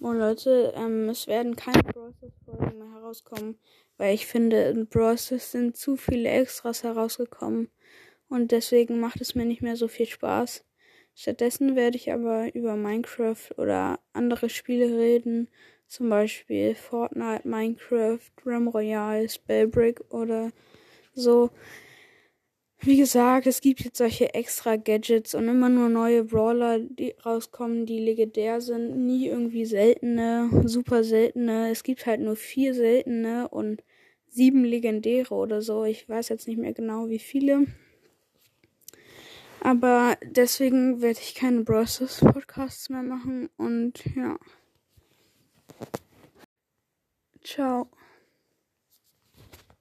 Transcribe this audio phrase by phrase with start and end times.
[0.00, 3.58] Oh Leute, ähm, es werden keine Process-Folgen mehr herauskommen,
[3.96, 7.68] weil ich finde, in Process sind zu viele Extras herausgekommen
[8.28, 10.64] und deswegen macht es mir nicht mehr so viel Spaß.
[11.16, 15.48] Stattdessen werde ich aber über Minecraft oder andere Spiele reden,
[15.88, 20.52] zum Beispiel Fortnite, Minecraft, Ram Royale, Spellbrick oder
[21.12, 21.50] so.
[22.80, 27.86] Wie gesagt, es gibt jetzt solche extra Gadgets und immer nur neue Brawler, die rauskommen,
[27.86, 29.04] die legendär sind.
[29.04, 31.70] Nie irgendwie seltene, super seltene.
[31.70, 33.82] Es gibt halt nur vier seltene und
[34.28, 35.84] sieben legendäre oder so.
[35.84, 37.66] Ich weiß jetzt nicht mehr genau, wie viele.
[39.60, 42.20] Aber deswegen werde ich keine Bros.
[42.20, 44.38] Podcasts mehr machen und ja.
[47.42, 47.90] Ciao.